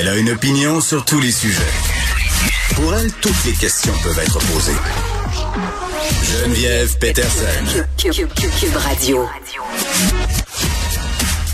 Elle 0.00 0.08
a 0.08 0.16
une 0.16 0.30
opinion 0.30 0.80
sur 0.80 1.04
tous 1.04 1.20
les 1.20 1.30
sujets. 1.30 1.60
Pour 2.74 2.94
elle, 2.94 3.12
toutes 3.20 3.44
les 3.44 3.52
questions 3.52 3.92
peuvent 4.02 4.18
être 4.18 4.38
posées. 4.50 4.72
Geneviève 6.22 6.96
Peterson. 6.96 7.84
Cube 7.98 8.76
Radio. 8.76 9.28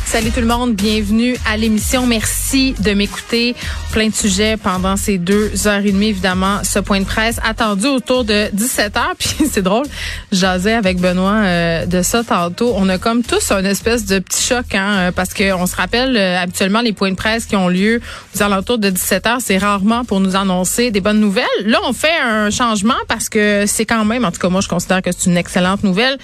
Salut 0.05 0.31
tout 0.31 0.39
le 0.39 0.47
monde, 0.47 0.77
bienvenue 0.77 1.37
à 1.45 1.57
l'émission. 1.57 2.07
Merci 2.07 2.46
de 2.55 2.93
m'écouter. 2.93 3.57
Plein 3.91 4.09
de 4.09 4.15
sujets 4.15 4.57
pendant 4.57 4.97
ces 4.97 5.19
deux 5.19 5.67
heures 5.67 5.85
et 5.85 5.91
demie, 5.91 6.09
évidemment. 6.09 6.61
Ce 6.63 6.79
point 6.79 7.01
de 7.01 7.05
presse 7.05 7.41
attendu 7.45 7.87
autour 7.87 8.25
de 8.25 8.49
17 8.53 8.97
heures. 8.97 9.15
Puis 9.19 9.49
c'est 9.51 9.63
drôle, 9.63 9.87
j'asais 10.31 10.75
avec 10.75 11.01
Benoît 11.01 11.43
euh, 11.43 11.87
de 11.87 12.03
ça 12.03 12.23
tantôt. 12.23 12.73
On 12.77 12.89
a 12.89 12.99
comme 12.99 13.25
tous 13.25 13.51
un 13.51 13.65
espèce 13.65 14.07
de 14.07 14.21
petit 14.21 14.43
choc, 14.43 14.75
hein, 14.75 14.97
euh, 14.97 15.13
parce 15.13 15.35
qu'on 15.35 15.67
se 15.67 15.75
rappelle 15.75 16.17
euh, 16.17 16.39
habituellement 16.39 16.83
les 16.83 16.93
points 16.93 17.11
de 17.11 17.17
presse 17.17 17.47
qui 17.47 17.57
ont 17.57 17.69
lieu 17.69 18.01
aux 18.35 18.43
alentours 18.43 18.79
de 18.79 18.91
17 18.91 19.27
heures. 19.27 19.41
C'est 19.41 19.59
rarement 19.59 20.05
pour 20.05 20.21
nous 20.21 20.37
annoncer 20.37 20.93
des 20.93 21.01
bonnes 21.01 21.21
nouvelles. 21.21 21.47
Là, 21.65 21.79
on 21.85 21.93
fait 21.93 22.17
un 22.23 22.51
changement 22.51 22.95
parce 23.09 23.29
que 23.29 23.65
c'est 23.67 23.87
quand 23.87 24.05
même, 24.05 24.25
en 24.25 24.31
tout 24.31 24.41
cas 24.41 24.49
moi, 24.49 24.61
je 24.61 24.69
considère 24.69 25.03
que 25.03 25.11
c'est 25.11 25.29
une 25.29 25.37
excellente 25.37 25.83
nouvelle. 25.83 26.17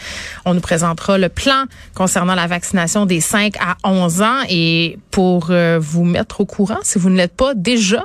On 0.45 0.55
nous 0.55 0.61
présentera 0.61 1.19
le 1.19 1.29
plan 1.29 1.65
concernant 1.95 2.37
la 2.37 2.47
vaccination 2.47 3.07
des 3.07 3.21
5 3.21 3.57
à 3.57 3.77
11 3.83 4.23
ans. 4.23 4.39
Et 4.49 4.99
pour 5.13 5.49
euh, 5.51 5.79
vous 5.81 6.05
mettre 6.13 6.41
au 6.41 6.47
courant, 6.47 6.79
si 6.83 6.99
vous 6.99 7.11
ne 7.11 7.17
l'êtes 7.17 7.37
pas 7.37 7.55
déjà, 7.55 8.05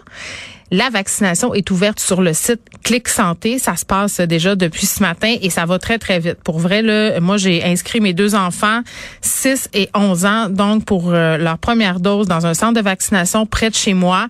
la 0.72 0.90
vaccination 0.90 1.54
est 1.54 1.72
ouverte 1.72 2.00
sur 2.00 2.22
le 2.22 2.34
site 2.34 2.60
Clic 2.84 3.08
Santé. 3.08 3.58
Ça 3.58 3.76
se 3.76 3.86
passe 3.86 4.20
déjà 4.20 4.56
depuis 4.56 4.86
ce 4.86 5.02
matin 5.02 5.36
et 5.42 5.50
ça 5.50 5.66
va 5.66 5.80
très, 5.80 5.98
très 5.98 6.20
vite. 6.20 6.40
Pour 6.44 6.60
vrai, 6.60 6.82
là, 6.82 7.20
moi, 7.22 7.38
j'ai 7.38 7.64
inscrit 7.64 8.02
mes 8.02 8.14
deux 8.14 8.36
enfants, 8.36 8.82
6 9.22 9.70
et 9.74 9.90
11 9.96 10.26
ans, 10.26 10.50
donc 10.50 10.84
pour 10.84 11.12
euh, 11.12 11.38
leur 11.38 11.58
première 11.58 12.00
dose 12.00 12.28
dans 12.28 12.46
un 12.46 12.54
centre 12.54 12.74
de 12.74 12.82
vaccination 12.82 13.46
près 13.46 13.70
de 13.70 13.76
chez 13.76 13.94
moi. 13.94 14.28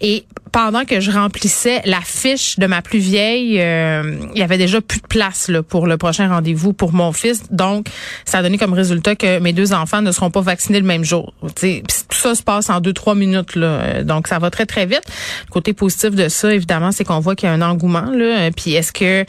Et 0.00 0.26
pendant 0.52 0.84
que 0.84 1.00
je 1.00 1.10
remplissais 1.10 1.82
la 1.84 2.00
fiche 2.00 2.58
de 2.58 2.66
ma 2.66 2.82
plus 2.82 2.98
vieille, 2.98 3.60
euh, 3.60 4.18
il 4.34 4.38
y 4.38 4.42
avait 4.42 4.58
déjà 4.58 4.80
plus 4.80 5.00
de 5.00 5.06
place 5.06 5.48
là, 5.48 5.62
pour 5.62 5.86
le 5.86 5.96
prochain 5.96 6.28
rendez-vous 6.28 6.72
pour 6.72 6.92
mon 6.92 7.12
fils. 7.12 7.50
Donc, 7.50 7.88
ça 8.24 8.38
a 8.38 8.42
donné 8.42 8.58
comme 8.58 8.72
résultat 8.72 9.16
que 9.16 9.38
mes 9.38 9.52
deux 9.52 9.72
enfants 9.72 10.02
ne 10.02 10.12
seront 10.12 10.30
pas 10.30 10.40
vaccinés 10.40 10.80
le 10.80 10.86
même 10.86 11.04
jour. 11.04 11.32
Tout 11.42 11.66
ça 12.10 12.34
se 12.34 12.42
passe 12.42 12.70
en 12.70 12.80
deux, 12.80 12.92
trois 12.92 13.14
minutes. 13.14 13.54
Là. 13.56 14.02
Donc, 14.02 14.28
ça 14.28 14.38
va 14.38 14.50
très, 14.50 14.66
très 14.66 14.86
vite. 14.86 15.02
côté 15.50 15.72
positif 15.72 16.10
de 16.10 16.28
ça, 16.28 16.52
évidemment, 16.52 16.92
c'est 16.92 17.04
qu'on 17.04 17.20
voit 17.20 17.34
qu'il 17.34 17.48
y 17.48 17.52
a 17.52 17.54
un 17.54 17.62
engouement. 17.62 18.10
Là. 18.10 18.50
Puis, 18.50 18.74
est-ce 18.74 18.92
que 18.92 19.24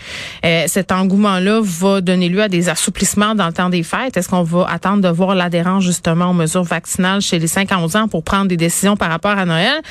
euh, 0.46 0.64
cet 0.68 0.92
engouement-là 0.92 1.62
va 1.64 2.02
donner 2.02 2.30
lieu 2.30 2.42
à 2.42 2.50
des 2.50 2.70
assouplissements 2.70 3.36
dans 3.36 3.48
le 3.48 3.54
temps 3.54 3.70
des 3.70 3.84
fêtes? 3.84 4.18
Est-ce 4.18 4.30
qu'on 4.30 4.44
va 4.44 4.68
attendre 4.70 5.02
de 5.02 5.10
voir 5.10 5.36
l'adhérence 5.36 5.84
justement 5.84 6.30
aux 6.30 6.34
mesures 6.34 6.64
vaccinales 6.64 7.22
chez 7.22 7.40
les 7.40 7.48
5 7.48 7.72
à 7.72 7.80
11 7.80 7.96
ans 7.96 8.08
pour 8.08 8.24
prendre 8.24 8.48
des 8.48 8.58
décisions 8.58 8.96
par 8.96 9.10
rapport 9.10 9.38
à 9.38 9.46
Noël? 9.46 9.82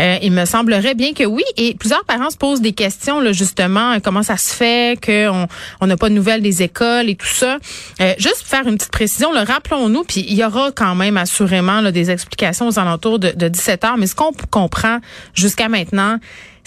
Euh, 0.00 0.16
il 0.22 0.32
me 0.32 0.44
semblerait 0.78 0.94
bien 0.94 1.12
que 1.12 1.24
oui. 1.24 1.42
Et 1.56 1.74
plusieurs 1.74 2.04
parents 2.04 2.30
se 2.30 2.36
posent 2.36 2.60
des 2.60 2.72
questions, 2.72 3.20
là, 3.20 3.32
justement, 3.32 3.98
comment 4.00 4.22
ça 4.22 4.36
se 4.36 4.54
fait 4.54 4.98
qu'on 5.04 5.46
on 5.80 5.86
n'a 5.86 5.96
pas 5.96 6.08
de 6.08 6.14
nouvelles 6.14 6.42
des 6.42 6.62
écoles 6.62 7.08
et 7.08 7.16
tout 7.16 7.26
ça. 7.26 7.58
Euh, 8.00 8.14
juste 8.18 8.38
pour 8.40 8.48
faire 8.48 8.66
une 8.66 8.76
petite 8.76 8.92
précision, 8.92 9.30
rappelons-nous, 9.32 10.04
puis 10.04 10.24
il 10.28 10.34
y 10.34 10.44
aura 10.44 10.70
quand 10.72 10.94
même 10.94 11.16
assurément 11.16 11.80
là, 11.80 11.92
des 11.92 12.10
explications 12.10 12.68
aux 12.68 12.78
alentours 12.78 13.18
de, 13.18 13.32
de 13.32 13.48
17 13.48 13.84
heures, 13.84 13.96
mais 13.96 14.06
ce 14.06 14.14
qu'on 14.14 14.32
comprend 14.50 14.98
jusqu'à 15.34 15.68
maintenant, 15.68 16.18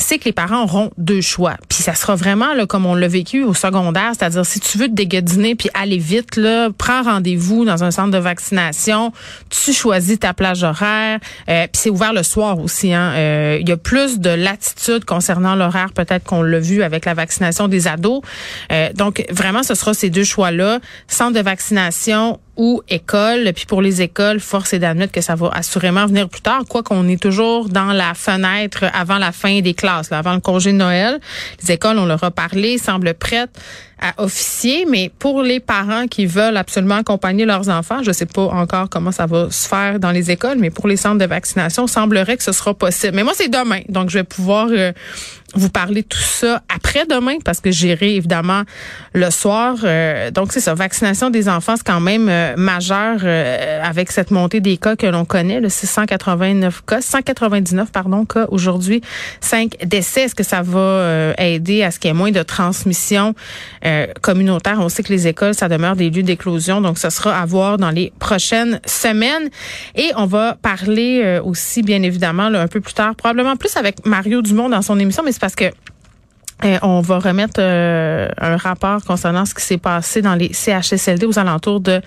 c'est 0.01 0.19
que 0.19 0.25
les 0.25 0.33
parents 0.33 0.63
auront 0.63 0.91
deux 0.97 1.21
choix. 1.21 1.55
Puis 1.69 1.79
ça 1.79 1.95
sera 1.95 2.15
vraiment 2.15 2.53
là, 2.53 2.65
comme 2.65 2.85
on 2.85 2.95
l'a 2.95 3.07
vécu 3.07 3.43
au 3.43 3.53
secondaire, 3.53 4.11
c'est-à-dire 4.17 4.45
si 4.45 4.59
tu 4.59 4.77
veux 4.77 4.87
te 4.87 4.93
dégadiner 4.93 5.55
puis 5.55 5.69
aller 5.73 5.97
vite, 5.97 6.35
là, 6.35 6.69
prends 6.77 7.03
rendez-vous 7.03 7.65
dans 7.65 7.83
un 7.83 7.91
centre 7.91 8.11
de 8.11 8.17
vaccination, 8.17 9.13
tu 9.49 9.73
choisis 9.73 10.19
ta 10.19 10.33
plage 10.33 10.63
horaire, 10.63 11.19
euh, 11.49 11.63
puis 11.63 11.81
c'est 11.81 11.89
ouvert 11.89 12.13
le 12.13 12.23
soir 12.23 12.59
aussi. 12.59 12.93
Hein. 12.93 13.13
Euh, 13.15 13.57
il 13.61 13.69
y 13.69 13.71
a 13.71 13.77
plus 13.77 14.19
de 14.19 14.29
latitude 14.29 15.05
concernant 15.05 15.55
l'horaire, 15.55 15.93
peut-être 15.93 16.23
qu'on 16.23 16.41
l'a 16.41 16.59
vu 16.59 16.83
avec 16.83 17.05
la 17.05 17.13
vaccination 17.13 17.67
des 17.67 17.87
ados. 17.87 18.21
Euh, 18.71 18.89
donc 18.93 19.25
vraiment, 19.29 19.63
ce 19.63 19.75
sera 19.75 19.93
ces 19.93 20.09
deux 20.09 20.23
choix-là. 20.23 20.79
Centre 21.07 21.33
de 21.33 21.41
vaccination 21.41 22.39
ou 22.57 22.81
école. 22.89 23.51
Puis 23.55 23.65
pour 23.65 23.81
les 23.81 24.01
écoles, 24.01 24.39
force 24.39 24.73
est 24.73 24.79
d'admettre 24.79 25.11
que 25.11 25.21
ça 25.21 25.35
va 25.35 25.49
assurément 25.53 26.05
venir 26.05 26.29
plus 26.29 26.41
tard, 26.41 26.63
quoi 26.67 26.83
qu'on 26.83 27.07
est 27.07 27.21
toujours 27.21 27.69
dans 27.69 27.91
la 27.93 28.13
fenêtre 28.13 28.85
avant 28.93 29.17
la 29.17 29.31
fin 29.31 29.61
des 29.61 29.73
classes, 29.73 30.09
là, 30.09 30.17
avant 30.17 30.33
le 30.33 30.39
congé 30.39 30.71
de 30.71 30.77
Noël. 30.77 31.19
Les 31.61 31.71
écoles, 31.71 31.97
on 31.97 32.05
leur 32.05 32.23
a 32.23 32.31
parlé, 32.31 32.77
semblent 32.77 33.13
prêtes 33.13 33.57
à 34.01 34.23
officier, 34.23 34.85
mais 34.89 35.11
pour 35.19 35.43
les 35.43 35.59
parents 35.59 36.07
qui 36.07 36.25
veulent 36.25 36.57
absolument 36.57 36.95
accompagner 36.95 37.45
leurs 37.45 37.69
enfants, 37.69 38.01
je 38.03 38.11
sais 38.11 38.25
pas 38.25 38.41
encore 38.41 38.89
comment 38.89 39.11
ça 39.11 39.27
va 39.27 39.49
se 39.51 39.67
faire 39.67 39.99
dans 39.99 40.11
les 40.11 40.31
écoles, 40.31 40.57
mais 40.57 40.71
pour 40.71 40.87
les 40.87 40.97
centres 40.97 41.19
de 41.19 41.25
vaccination, 41.25 41.85
semblerait 41.85 42.35
que 42.35 42.43
ce 42.43 42.51
sera 42.51 42.73
possible. 42.73 43.15
Mais 43.15 43.23
moi, 43.23 43.33
c'est 43.35 43.49
demain, 43.49 43.81
donc 43.89 44.09
je 44.09 44.17
vais 44.17 44.23
pouvoir 44.23 44.69
euh, 44.71 44.91
vous 45.53 45.69
parler 45.69 46.01
tout 46.01 46.17
ça 46.17 46.63
après-demain 46.73 47.37
parce 47.45 47.59
que 47.59 47.69
j'irai 47.69 48.15
évidemment 48.15 48.63
le 49.13 49.29
soir. 49.29 49.75
Euh, 49.83 50.31
donc 50.31 50.51
c'est 50.51 50.61
ça, 50.61 50.73
vaccination 50.73 51.29
des 51.29 51.47
enfants, 51.47 51.75
c'est 51.77 51.85
quand 51.85 51.99
même 51.99 52.27
euh, 52.27 52.55
majeur 52.57 53.19
avec 53.83 54.11
cette 54.11 54.31
montée 54.31 54.61
des 54.61 54.77
cas 54.77 54.95
que 54.95 55.05
l'on 55.05 55.25
connaît, 55.25 55.59
le 55.59 55.69
689 55.69 56.83
cas, 56.87 57.01
199 57.01 57.91
pardon 57.91 58.25
cas 58.25 58.47
aujourd'hui, 58.49 59.01
5 59.41 59.85
décès. 59.85 60.23
Est-ce 60.23 60.35
que 60.35 60.43
ça 60.43 60.63
va 60.63 61.33
aider 61.37 61.83
à 61.83 61.91
ce 61.91 61.99
qu'il 61.99 62.09
y 62.09 62.11
ait 62.11 62.17
moins 62.17 62.31
de 62.31 62.41
transmission 62.41 63.35
communautaire? 64.21 64.77
On 64.79 64.89
sait 64.89 65.03
que 65.03 65.11
les 65.11 65.27
écoles, 65.27 65.53
ça 65.53 65.69
demeure 65.69 65.95
des 65.95 66.09
lieux 66.09 66.23
d'éclosion, 66.23 66.81
donc 66.81 66.97
ce 66.97 67.09
sera 67.09 67.39
à 67.39 67.45
voir 67.45 67.77
dans 67.77 67.91
les 67.91 68.11
prochaines 68.19 68.79
semaines. 68.85 69.49
Et 69.95 70.11
on 70.15 70.25
va 70.25 70.57
parler 70.61 71.39
aussi, 71.43 71.81
bien 71.81 72.01
évidemment, 72.03 72.43
un 72.43 72.67
peu 72.67 72.81
plus 72.81 72.93
tard, 72.93 73.15
probablement 73.15 73.55
plus 73.55 73.75
avec 73.77 74.05
Mario 74.05 74.41
Dumont 74.41 74.69
dans 74.69 74.81
son 74.81 74.99
émission, 74.99 75.23
mais 75.23 75.31
parce 75.39 75.55
que 75.55 75.71
euh, 76.63 76.77
on 76.83 77.01
va 77.01 77.19
remettre 77.19 77.59
euh, 77.59 78.29
un 78.37 78.55
rapport 78.55 79.03
concernant 79.03 79.45
ce 79.45 79.55
qui 79.55 79.63
s'est 79.63 79.77
passé 79.79 80.21
dans 80.21 80.35
les 80.35 80.53
CHSLD 80.53 81.25
aux 81.25 81.39
alentours 81.39 81.79
de 81.79 82.01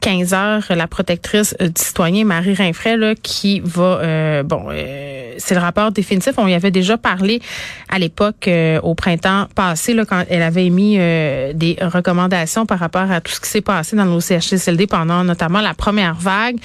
15 0.00 0.34
heures, 0.34 0.64
la 0.70 0.86
protectrice 0.86 1.56
euh, 1.60 1.68
du 1.68 1.82
citoyen 1.82 2.24
Marie 2.24 2.54
Rinfray 2.54 2.96
là, 2.96 3.14
qui 3.20 3.60
va 3.60 4.00
euh, 4.02 4.42
bon 4.42 4.66
euh, 4.70 5.27
c'est 5.38 5.54
le 5.54 5.60
rapport 5.60 5.92
définitif. 5.92 6.34
On 6.36 6.46
y 6.46 6.54
avait 6.54 6.70
déjà 6.70 6.98
parlé 6.98 7.40
à 7.88 7.98
l'époque 7.98 8.48
au 8.82 8.94
printemps 8.94 9.46
passé 9.54 9.94
là, 9.94 10.04
quand 10.04 10.24
elle 10.28 10.42
avait 10.42 10.66
émis 10.66 10.96
des 10.96 11.76
recommandations 11.80 12.66
par 12.66 12.78
rapport 12.78 13.10
à 13.10 13.20
tout 13.20 13.32
ce 13.32 13.40
qui 13.40 13.48
s'est 13.48 13.60
passé 13.60 13.96
dans 13.96 14.04
nos 14.04 14.20
CHSLD 14.20 14.86
pendant 14.86 15.24
notamment 15.24 15.60
la 15.60 15.74
première 15.74 16.14
vague. 16.14 16.56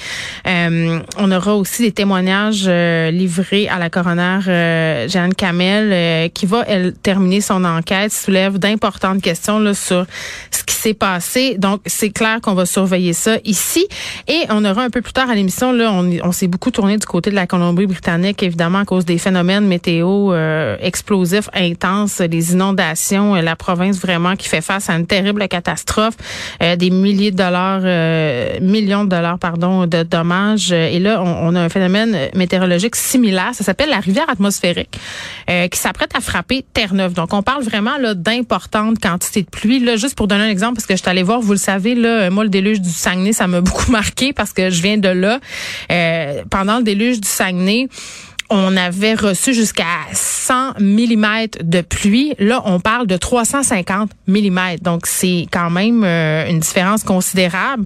on 0.45 1.31
aura 1.31 1.55
aussi 1.55 1.83
des 1.83 1.91
témoignages 1.91 2.67
livrés 2.67 3.67
à 3.67 3.79
la 3.79 3.89
coroner 3.89 4.39
Jeanne 5.07 5.33
Kamel 5.35 6.31
qui 6.31 6.45
va 6.45 6.63
elle 6.67 6.93
terminer 6.93 7.41
son 7.41 7.63
enquête, 7.63 8.11
soulève 8.11 8.57
d'importantes 8.57 9.21
questions 9.21 9.59
là, 9.59 9.73
sur 9.73 10.05
ce 10.51 10.63
qui 10.63 10.75
s'est 10.75 10.93
passé. 10.93 11.55
Donc 11.57 11.81
c'est 11.85 12.09
clair 12.09 12.39
qu'on 12.41 12.53
va 12.53 12.65
surveiller 12.65 13.13
ça 13.13 13.37
ici. 13.45 13.85
Et 14.27 14.43
on 14.49 14.63
aura 14.65 14.83
un 14.83 14.89
peu 14.89 15.01
plus 15.01 15.13
tard 15.13 15.29
à 15.29 15.35
l'émission, 15.35 15.71
là, 15.71 15.91
on, 15.91 16.31
s'est 16.31 16.47
beaucoup 16.47 16.71
tourné 16.71 16.97
du 16.97 17.05
côté 17.05 17.29
de 17.29 17.35
la 17.35 17.47
Colombie-Britannique, 17.47 18.41
évidemment, 18.43 18.62
à 18.63 18.85
cause 18.85 19.05
des 19.05 19.17
phénomènes 19.17 19.67
météo 19.67 20.33
euh, 20.33 20.75
explosifs, 20.79 21.49
intenses, 21.53 22.19
les 22.19 22.53
inondations, 22.53 23.35
euh, 23.35 23.41
la 23.41 23.55
province 23.55 23.99
vraiment 23.99 24.35
qui 24.35 24.47
fait 24.47 24.61
face 24.61 24.89
à 24.89 24.93
une 24.93 25.05
terrible 25.05 25.47
catastrophe, 25.47 26.15
euh, 26.61 26.75
des 26.75 26.89
milliers 26.89 27.31
de 27.31 27.37
dollars, 27.37 27.81
millions 28.61 29.03
de 29.03 29.09
dollars, 29.09 29.39
pardon, 29.39 29.85
de 29.85 30.03
dommages. 30.03 30.71
Et 30.71 30.99
là, 30.99 31.21
on, 31.21 31.55
a 31.55 31.61
un 31.61 31.69
phénomène 31.69 32.29
météorologique 32.35 32.95
similaire. 32.95 33.51
Ça 33.53 33.63
s'appelle 33.63 33.89
la 33.89 33.99
rivière 33.99 34.29
atmosphérique, 34.29 34.97
qui 35.47 35.79
s'apprête 35.79 36.15
à 36.15 36.21
frapper 36.21 36.65
Terre-Neuve. 36.73 37.13
Donc, 37.13 37.33
on 37.33 37.43
parle 37.43 37.63
vraiment 37.63 37.97
là 37.97 38.13
d'importantes 38.13 38.99
quantités 38.99 39.43
de 39.43 39.49
pluie. 39.49 39.79
Là, 39.79 39.95
juste 39.97 40.15
pour 40.15 40.27
donner 40.27 40.43
un 40.43 40.49
exemple, 40.49 40.75
parce 40.75 40.85
que 40.85 40.95
je 40.95 41.01
suis 41.01 41.09
allée 41.09 41.23
voir, 41.23 41.41
vous 41.41 41.51
le 41.51 41.57
savez, 41.57 41.95
là, 41.95 42.29
moi, 42.29 42.43
le 42.43 42.49
déluge 42.49 42.81
du 42.81 42.89
ça 43.31 43.47
m'a 43.47 43.61
beaucoup 43.61 43.91
marqué 43.91 44.33
parce 44.33 44.53
que 44.53 44.69
je 44.69 44.81
viens 44.81 44.97
de 44.97 45.09
là. 45.09 45.39
Euh, 45.91 46.43
pendant 46.49 46.77
le 46.77 46.83
déluge 46.83 47.19
du 47.19 47.27
Saguenay, 47.27 47.87
on 48.49 48.75
avait 48.77 49.13
reçu 49.15 49.53
jusqu'à 49.53 49.85
100 50.11 50.79
mm 50.79 51.47
de 51.61 51.81
pluie. 51.81 52.33
Là, 52.39 52.61
on 52.65 52.79
parle 52.79 53.07
de 53.07 53.17
350 53.17 54.11
mm. 54.27 54.59
Donc, 54.81 55.07
c'est 55.07 55.47
quand 55.51 55.69
même 55.69 56.03
euh, 56.03 56.49
une 56.49 56.59
différence 56.59 57.03
considérable. 57.03 57.85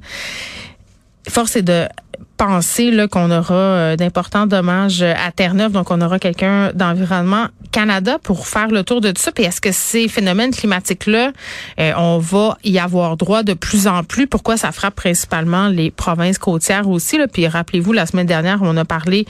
Force 1.30 1.56
est 1.56 1.62
de 1.62 1.88
penser 2.38 2.92
là 2.92 3.08
qu'on 3.08 3.32
aura 3.32 3.54
euh, 3.54 3.96
d'importants 3.96 4.46
dommages 4.46 5.02
à 5.02 5.32
Terre-Neuve, 5.36 5.72
donc 5.72 5.92
on 5.92 6.00
aura 6.02 6.20
quelqu'un 6.20 6.72
d'environnement 6.74 7.48
Canada 7.72 8.18
pour 8.24 8.48
faire 8.48 8.70
le 8.70 8.84
tour 8.84 9.02
de 9.02 9.12
tout 9.12 9.22
ça. 9.22 9.32
Puis 9.32 9.44
est-ce 9.44 9.62
que 9.62 9.72
ces 9.72 10.08
phénomènes 10.08 10.52
climatiques-là, 10.52 11.32
euh, 11.80 11.92
on 11.98 12.18
va 12.18 12.58
y 12.64 12.80
avoir 12.80 13.18
droit 13.18 13.44
de 13.44 13.54
plus 13.54 13.88
en 13.88 14.04
plus? 14.04 14.28
Pourquoi 14.28 14.58
ça 14.58 14.72
frappe 14.72 14.96
principalement 14.96 15.68
les 15.68 15.92
provinces 15.92 16.38
côtières 16.38 16.88
aussi? 16.88 17.18
Là? 17.18 17.28
Puis 17.28 17.48
rappelez-vous, 17.48 17.94
la 17.94 18.06
semaine 18.06 18.28
dernière, 18.28 18.60
on 18.62 18.78
a 18.78 18.86
parlé 18.86 19.26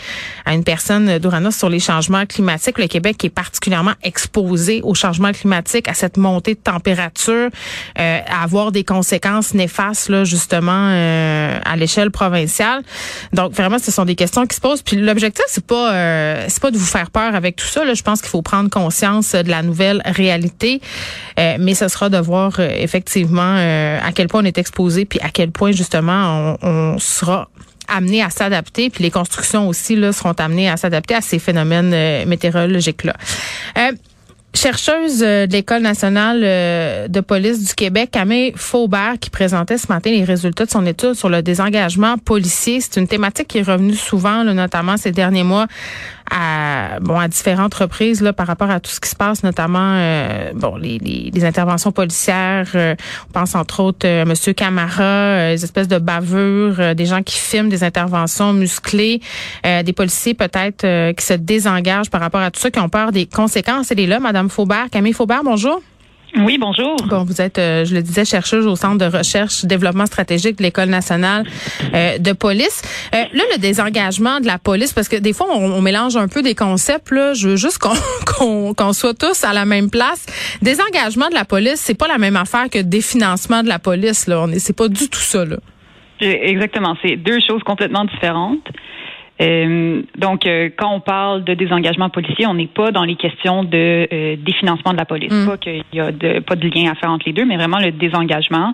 à 0.45 0.54
une 0.54 0.63
personne 0.63 1.18
d'Uranos 1.19 1.56
sur 1.56 1.69
les 1.69 1.80
changements 1.80 2.25
climatiques. 2.25 2.77
Le 2.77 2.88
Québec 2.88 3.24
est 3.24 3.30
particulièrement 3.30 3.94
exposé 4.04 4.81
aux 4.83 4.95
changements 4.95 5.31
climatiques, 5.31 5.88
à 5.88 5.94
cette 5.94 6.18
montée 6.18 6.54
de 6.54 6.59
température, 6.59 7.50
euh, 8.00 8.19
à 8.27 8.44
avoir 8.44 8.71
des 8.71 8.83
conséquences 8.83 9.54
néfastes 9.54 10.09
là, 10.09 10.24
justement 10.24 10.68
à 10.77 11.75
l'échelle 11.75 12.12
provinciale. 12.12 12.83
Donc 13.34 13.54
vraiment, 13.54 13.80
ce 13.80 13.92
sont 13.92 14.06
des 14.06 14.16
questions 14.16 14.46
qui 14.46 14.56
se 14.56 14.62
posent. 14.62 14.82
Puis 14.82 14.98
l'objectif, 14.98 15.46
c'est 15.48 15.66
pas 15.66 15.94
euh, 15.94 16.46
c'est 16.48 16.62
pas 16.62 16.72
de 16.72 16.78
vous 16.78 16.86
faire 16.86 17.12
peur 17.12 17.36
avec 17.36 17.56
tout 17.56 17.66
ça. 17.66 17.84
Là. 17.84 17.94
Je 17.94 18.04
pense 18.04 18.22
qu'il 18.22 18.30
faut 18.30 18.42
prendre 18.42 18.70
conscience 18.70 19.34
de 19.34 19.50
la 19.50 19.64
nouvelle 19.64 20.02
réalité, 20.06 20.82
euh, 21.40 21.58
mais 21.60 21.74
ce 21.74 21.88
sera 21.88 22.10
de 22.10 22.18
voir 22.18 22.60
effectivement 22.60 23.58
à 23.58 24.12
quel 24.14 24.28
point 24.28 24.42
on 24.42 24.46
est 24.46 24.58
exposé, 24.58 25.06
puis 25.06 25.20
à 25.22 25.30
quel 25.30 25.52
point 25.52 25.72
justement 25.72 26.58
on, 26.62 26.68
on 26.68 27.00
sera 27.00 27.50
amenés 27.88 28.22
à 28.22 28.30
s'adapter, 28.30 28.90
puis 28.90 29.04
les 29.04 29.12
constructions 29.12 29.68
aussi 29.68 29.96
là, 29.96 30.12
seront 30.12 30.34
amenées 30.34 30.70
à 30.70 30.78
s'adapter 30.78 31.16
à 31.16 31.22
ces 31.22 31.40
phénomènes 31.40 31.94
euh, 31.94 32.26
météorologiques-là. 32.26 33.16
Euh, 33.78 33.92
chercheuse 34.54 35.22
euh, 35.24 35.46
de 35.48 35.54
l'École 35.54 35.82
nationale 35.82 36.42
de 37.10 37.20
police 37.22 37.64
du 37.64 37.74
Québec, 37.74 38.12
Camille 38.12 38.54
Faubert, 38.56 39.16
qui 39.20 39.30
présentait 39.30 39.78
ce 39.78 39.88
matin 39.88 40.10
les 40.10 40.24
résultats 40.24 40.66
de 40.66 40.72
son 40.72 40.86
étude 40.86 41.14
sur 41.14 41.30
le 41.30 41.42
désengagement 41.42 42.18
policier. 42.18 42.82
C'est 42.82 43.00
une 43.00 43.08
thématique 43.08 43.48
qui 43.48 43.60
est 43.60 43.64
revenue 43.64 43.96
souvent, 43.96 44.44
notamment 44.44 44.98
ces 44.98 45.12
derniers 45.12 45.44
mois, 45.44 45.68
à 46.32 47.00
bon 47.02 47.18
à 47.18 47.28
différentes 47.28 47.74
reprises 47.74 48.22
là 48.22 48.34
par 48.34 48.48
rapport 48.48 48.70
à 48.70 48.80
tout 48.80 48.92
ce 48.92 49.00
qui 49.00 49.10
se 49.10 49.16
passe, 49.16 49.44
notamment 49.44 49.94
euh, 49.96 50.52
bon 50.54 50.76
les, 50.76 50.98
les, 51.00 51.46
interventions 51.46 51.92
policières. 51.92 52.68
Euh, 52.76 52.96
on 53.30 53.32
pense 53.32 53.56
entre 53.56 53.82
autres 53.82 54.08
à 54.08 54.26
Monsieur 54.26 54.54
Camara, 54.54 55.04
euh, 55.04 55.52
les 55.52 55.64
espèces 55.64 55.88
de 55.88 55.98
bavures, 55.98 56.96
des 56.96 57.06
gens 57.06 57.24
qui 57.24 57.38
filment 57.38 57.70
des 57.70 57.84
interventions 57.84 58.54
musclées, 58.54 59.22
des 59.64 59.94
policiers 59.94 60.34
peut-être 60.34 61.12
qui 61.14 61.26
se 61.26 61.34
désengagent 61.34 62.10
par 62.10 62.22
rapport 62.22 62.42
à 62.42 62.52
tout 62.52 62.60
ça, 62.60 62.72
qui 62.72 62.80
ont 62.80 62.90
peur 62.90 63.12
des 63.12 63.26
conséquences. 63.26 63.92
Elle 63.92 64.00
est 64.00 64.08
là, 64.08 64.20
Madame 64.20 64.37
Faubert, 64.50 64.89
Camille 64.92 65.13
Faubert, 65.13 65.44
bonjour. 65.44 65.81
Oui, 66.36 66.57
bonjour. 66.60 66.95
Bon, 67.07 67.24
vous 67.24 67.42
êtes, 67.42 67.57
euh, 67.57 67.86
je 67.86 67.95
le 67.95 68.01
disais, 68.01 68.25
chercheuse 68.25 68.68
au 68.68 68.75
Centre 68.75 68.98
de 68.98 69.18
recherche 69.18 69.66
développement 69.66 70.06
stratégique 70.06 70.57
de 70.57 70.63
l'École 70.63 70.89
nationale 70.89 71.45
euh, 71.94 72.18
de 72.18 72.34
police. 72.34 72.81
Euh, 73.16 73.24
là, 73.34 73.44
le 73.54 73.60
désengagement 73.60 74.39
de 74.39 74.45
la 74.45 74.60
police, 74.60 74.94
parce 74.94 75.07
que 75.07 75.16
des 75.16 75.34
fois, 75.34 75.48
on, 75.51 75.81
mélange 75.81 76.18
un 76.18 76.28
peu 76.28 76.42
des 76.42 76.54
concepts. 76.54 77.12
Là, 77.12 77.34
je 77.34 77.50
veux 77.50 77.56
juste 77.56 77.80
qu'on 78.38 78.74
qu'on 78.74 78.94
soit 78.94 79.18
tous 79.18 79.44
à 79.44 79.54
la 79.54 79.66
même 79.66 79.89
place. 79.89 80.25
Désengagement 80.62 81.30
de 81.30 81.33
la 81.33 81.45
police, 81.45 81.78
c'est 81.78 81.98
pas 81.98 82.07
la 82.07 82.18
même 82.18 82.36
affaire 82.36 82.69
que 82.69 82.80
définancement 82.80 83.63
de 83.63 83.69
la 83.69 83.80
police. 83.80 84.28
Là, 84.28 84.42
on 84.42 84.51
c'est 84.57 84.75
pas 84.75 84.90
du 84.90 85.10
tout 85.10 85.19
ça. 85.19 85.45
Là. 85.45 85.57
Exactement, 86.19 86.95
c'est 87.01 87.16
deux 87.16 87.40
choses 87.48 87.63
complètement 87.63 88.06
différentes. 88.06 88.68
Euh, 89.39 90.01
donc, 90.18 90.45
euh, 90.45 90.69
quand 90.75 90.92
on 90.94 91.00
parle 91.00 91.44
de 91.44 91.54
désengagement 91.54 92.10
policier, 92.10 92.48
on 92.48 92.56
n'est 92.56 92.68
pas 92.68 92.92
dans 92.92 93.04
les 93.04 93.16
questions 93.16 93.63
de 93.63 94.07
euh, 94.12 94.36
définancement 94.38 94.94
de 94.94 94.98
la 94.98 95.06
police. 95.06 95.31
Mm. 95.31 95.45
Pas 95.45 95.57
qu'il 95.57 95.84
y 95.94 96.00
a 96.00 96.12
de, 96.12 96.39
pas 96.39 96.56
de 96.56 96.68
lien 96.68 96.92
à 96.92 96.95
faire 96.95 97.12
entre 97.12 97.25
les 97.28 97.34
deux, 97.34 97.45
mais 97.45 97.56
vraiment 97.56 97.78
le 97.78 97.92
désengagement, 97.92 98.74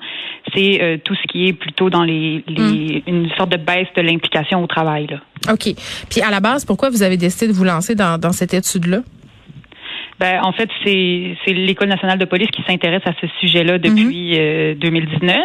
c'est 0.56 1.02
tout 1.04 1.16
ce 1.16 1.28
qui 1.28 1.48
est 1.48 1.54
plutôt 1.54 1.90
dans 1.90 2.04
les, 2.04 2.44
les 2.48 3.04
mm. 3.06 3.10
une 3.10 3.30
sorte 3.38 3.52
de 3.52 3.58
baisse 3.58 3.88
de 3.96 4.02
l'implication 4.02 4.64
au 4.64 4.68
travail. 4.68 5.08
Là. 5.08 5.18
OK. 5.52 5.74
Puis 6.10 6.22
à 6.22 6.32
la 6.32 6.40
base, 6.40 6.66
pourquoi 6.66 6.90
vous 6.90 7.04
avez 7.04 7.18
décidé 7.18 7.52
de 7.52 7.54
vous 7.54 7.66
lancer 7.66 7.96
dans, 7.96 8.20
dans 8.20 8.32
cette 8.32 8.54
étude-là? 8.54 9.00
Ben, 10.20 10.40
en 10.44 10.54
fait, 10.54 10.70
c'est 10.86 11.54
l'École 11.54 11.90
nationale 11.90 12.20
de 12.20 12.26
police 12.26 12.48
qui 12.52 12.64
s'intéresse 12.64 13.02
à 13.06 13.14
ce 13.20 13.28
sujet-là 13.42 13.80
depuis 13.80 14.38
2019. 14.80 15.38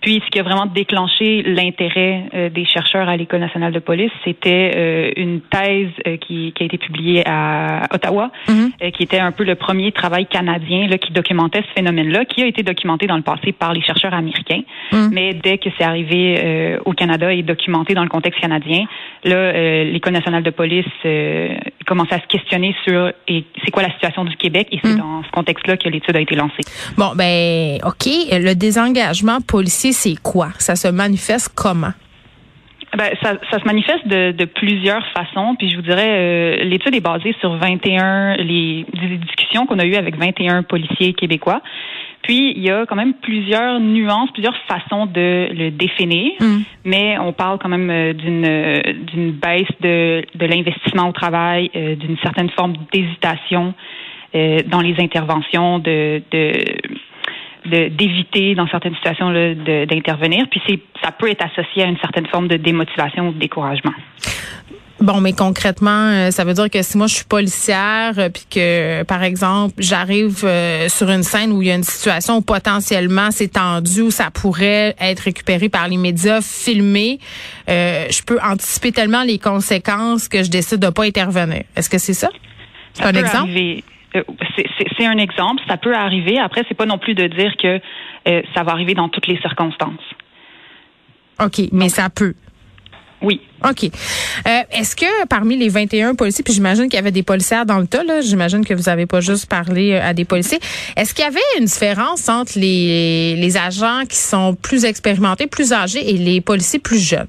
Puis, 0.00 0.22
ce 0.24 0.30
qui 0.30 0.38
a 0.38 0.42
vraiment 0.42 0.66
déclenché 0.66 1.42
l'intérêt 1.42 2.24
euh, 2.34 2.48
des 2.48 2.64
chercheurs 2.64 3.08
à 3.08 3.16
l'École 3.16 3.40
nationale 3.40 3.72
de 3.72 3.78
police, 3.78 4.10
c'était 4.24 4.72
euh, 4.74 5.10
une 5.16 5.40
thèse 5.40 5.88
euh, 6.06 6.16
qui, 6.16 6.52
qui, 6.52 6.62
a 6.62 6.66
été 6.66 6.78
publiée 6.78 7.22
à 7.26 7.82
Ottawa, 7.92 8.30
mhm. 8.48 8.72
qui 8.92 9.02
était 9.02 9.18
un 9.18 9.32
peu 9.32 9.44
le 9.44 9.54
premier 9.54 9.92
travail 9.92 10.26
canadien 10.26 10.86
là, 10.88 10.98
qui 10.98 11.12
documentait 11.12 11.62
ce 11.62 11.72
phénomène-là, 11.74 12.24
qui 12.24 12.42
a 12.42 12.46
été 12.46 12.62
documenté 12.62 13.06
dans 13.06 13.16
le 13.16 13.22
passé 13.22 13.52
par 13.52 13.72
les 13.72 13.82
chercheurs 13.82 14.14
américains. 14.14 14.62
Mhm. 14.92 15.10
Mais 15.12 15.34
dès 15.34 15.58
que 15.58 15.70
c'est 15.76 15.84
arrivé 15.84 16.78
au 16.84 16.92
Canada 16.92 17.32
et 17.32 17.42
documenté 17.42 17.94
dans 17.94 18.02
le 18.02 18.08
contexte 18.08 18.40
canadien, 18.40 18.84
là, 19.24 19.84
l'École 19.84 20.12
nationale 20.12 20.42
de 20.42 20.50
police 20.50 20.86
commençait 21.86 22.14
à 22.14 22.20
se 22.20 22.26
questionner 22.26 22.74
sur 22.84 23.12
et 23.28 23.44
c'est 23.64 23.70
quoi 23.70 23.82
la 23.82 23.92
situation 23.92 24.24
du 24.24 24.36
Québec 24.36 24.68
et 24.72 24.78
c'est 24.82 24.90
mhm. 24.90 24.98
dans 24.98 25.22
ce 25.22 25.30
contexte-là 25.30 25.76
que 25.76 25.88
l'étude 25.88 26.16
a 26.16 26.20
été 26.20 26.34
lancée. 26.34 26.62
Bon, 26.96 27.12
ben, 27.14 27.78
OK. 27.84 28.06
Le 28.06 28.54
désengagement 28.54 29.40
policier 29.40 29.92
c'est 29.92 30.16
quoi? 30.22 30.48
Ça 30.58 30.76
se 30.76 30.88
manifeste 30.88 31.50
comment? 31.54 31.92
Ben, 32.96 33.10
ça, 33.22 33.58
se 33.58 33.64
manifeste 33.66 34.08
de, 34.08 34.44
plusieurs 34.46 35.06
façons. 35.08 35.54
Puis 35.58 35.68
je 35.68 35.76
vous 35.76 35.82
dirais, 35.82 36.08
euh, 36.08 36.64
l'étude 36.64 36.94
est 36.94 37.00
basée 37.00 37.34
sur 37.40 37.54
21 37.56 38.36
les, 38.36 38.86
discussions 39.18 39.66
qu'on 39.66 39.78
a 39.78 39.84
eues 39.84 39.96
avec 39.96 40.16
21 40.16 40.62
policiers 40.62 41.12
québécois. 41.12 41.60
Puis 42.22 42.54
il 42.56 42.62
y 42.62 42.70
a 42.70 42.86
quand 42.86 42.96
même 42.96 43.12
plusieurs 43.12 43.80
nuances, 43.80 44.30
plusieurs 44.32 44.56
façons 44.66 45.04
de 45.06 45.48
le 45.52 45.70
définir, 45.70 46.32
mm. 46.40 46.58
mais 46.86 47.18
on 47.18 47.32
parle 47.34 47.58
quand 47.58 47.68
même 47.68 47.90
euh, 47.90 48.12
d'une 48.14 48.96
d'une 49.06 49.32
baisse 49.32 49.68
de, 49.80 50.24
de 50.34 50.46
l'investissement 50.46 51.08
au 51.08 51.12
travail, 51.12 51.70
euh, 51.76 51.96
d'une 51.96 52.16
certaine 52.18 52.50
forme 52.50 52.74
d'hésitation 52.92 53.74
dans 54.66 54.82
les 54.82 54.94
interventions, 55.00 55.78
de, 55.78 56.20
de 56.30 56.52
d'éviter 57.66 58.54
dans 58.54 58.66
certaines 58.68 58.94
situations 58.94 59.30
d'intervenir. 59.30 60.46
Puis 60.50 60.60
c'est 60.66 60.80
ça 61.02 61.12
peut 61.12 61.30
être 61.30 61.44
associé 61.44 61.82
à 61.82 61.86
une 61.86 61.98
certaine 61.98 62.26
forme 62.26 62.48
de 62.48 62.56
démotivation 62.56 63.28
ou 63.28 63.32
de 63.32 63.38
découragement. 63.38 63.92
Bon, 64.98 65.20
mais 65.20 65.34
concrètement, 65.34 66.08
euh, 66.08 66.30
ça 66.30 66.44
veut 66.44 66.54
dire 66.54 66.70
que 66.70 66.80
si 66.80 66.96
moi 66.96 67.06
je 67.06 67.16
suis 67.16 67.24
policière, 67.26 68.14
euh, 68.16 68.30
puis 68.30 68.46
que 68.48 69.02
par 69.02 69.22
exemple 69.22 69.74
j'arrive 69.76 70.42
euh, 70.44 70.88
sur 70.88 71.10
une 71.10 71.22
scène 71.22 71.52
où 71.52 71.60
il 71.60 71.68
y 71.68 71.70
a 71.70 71.74
une 71.74 71.84
situation 71.84 72.38
où 72.38 72.40
potentiellement 72.40 73.30
c'est 73.30 73.48
tendu, 73.48 74.00
où 74.02 74.10
ça 74.10 74.30
pourrait 74.30 74.96
être 74.98 75.20
récupéré 75.20 75.68
par 75.68 75.88
les 75.88 75.98
médias, 75.98 76.40
filmé, 76.40 77.18
je 77.68 78.22
peux 78.22 78.38
anticiper 78.42 78.90
tellement 78.90 79.22
les 79.22 79.38
conséquences 79.38 80.28
que 80.28 80.42
je 80.42 80.50
décide 80.50 80.78
de 80.78 80.88
pas 80.88 81.04
intervenir. 81.04 81.64
Est-ce 81.76 81.90
que 81.90 81.98
c'est 81.98 82.14
ça? 82.14 82.30
C'est 82.94 83.04
un 83.04 83.12
exemple? 83.12 83.50
C'est 84.98 85.06
un 85.06 85.18
exemple, 85.18 85.62
ça 85.68 85.76
peut 85.76 85.94
arriver. 85.94 86.38
Après, 86.38 86.62
c'est 86.68 86.74
pas 86.74 86.86
non 86.86 86.98
plus 86.98 87.14
de 87.14 87.26
dire 87.26 87.56
que 87.56 87.80
euh, 88.28 88.42
ça 88.54 88.62
va 88.62 88.72
arriver 88.72 88.94
dans 88.94 89.08
toutes 89.08 89.26
les 89.26 89.38
circonstances. 89.38 90.00
OK, 91.42 91.68
mais 91.72 91.88
ça 91.88 92.08
peut. 92.08 92.34
Oui. 93.22 93.40
OK. 93.64 93.84
Euh, 93.84 94.60
est-ce 94.72 94.94
que 94.94 95.26
parmi 95.26 95.56
les 95.56 95.68
21 95.68 96.14
policiers, 96.14 96.44
puis 96.44 96.52
j'imagine 96.52 96.84
qu'il 96.84 96.94
y 96.94 96.98
avait 96.98 97.10
des 97.10 97.22
policiers 97.22 97.64
dans 97.66 97.78
le 97.78 97.86
tas, 97.86 98.04
là, 98.04 98.20
j'imagine 98.20 98.64
que 98.64 98.74
vous 98.74 98.84
n'avez 98.84 99.06
pas 99.06 99.20
juste 99.20 99.48
parlé 99.48 99.94
à 99.94 100.12
des 100.12 100.24
policiers, 100.24 100.58
est-ce 100.96 101.14
qu'il 101.14 101.24
y 101.24 101.28
avait 101.28 101.40
une 101.58 101.64
différence 101.64 102.28
entre 102.28 102.58
les, 102.58 103.36
les 103.36 103.56
agents 103.56 104.02
qui 104.08 104.16
sont 104.16 104.54
plus 104.54 104.84
expérimentés, 104.84 105.46
plus 105.46 105.72
âgés 105.72 106.08
et 106.08 106.18
les 106.18 106.40
policiers 106.40 106.78
plus 106.78 106.98
jeunes? 106.98 107.28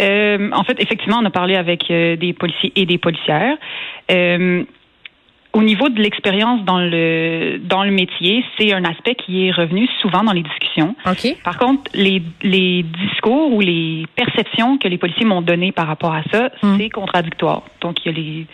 en 0.00 0.64
fait, 0.64 0.80
effectivement, 0.80 1.18
on 1.20 1.26
a 1.26 1.30
parlé 1.30 1.56
avec 1.56 1.88
des 1.88 2.32
policiers 2.32 2.72
et 2.74 2.86
des 2.86 2.96
policières. 2.96 3.58
Au 5.52 5.62
niveau 5.62 5.88
de 5.88 6.00
l'expérience 6.00 6.64
dans 6.64 6.78
le 6.78 7.58
dans 7.58 7.82
le 7.82 7.90
métier, 7.90 8.44
c'est 8.56 8.72
un 8.72 8.84
aspect 8.84 9.16
qui 9.16 9.46
est 9.46 9.50
revenu 9.50 9.88
souvent 10.00 10.22
dans 10.22 10.32
les 10.32 10.42
discussions. 10.42 10.94
Par 11.44 11.58
contre, 11.58 11.90
les, 11.94 12.22
les 12.42 12.84
discours 12.84 13.52
ou 13.52 13.60
les 13.60 14.06
perceptions 14.14 14.78
que 14.78 14.86
les 14.86 14.98
policiers 14.98 15.26
m'ont 15.26 15.42
données 15.42 15.72
par 15.72 15.88
rapport 15.88 16.14
à 16.14 16.22
ça, 16.32 16.50
hmm. 16.62 16.76
c'est 16.78 16.88
contradictoire. 16.90 17.62
Donc, 17.80 18.04
il 18.04 18.12
y 18.12 18.14
a 18.14 18.18
les 18.18 18.46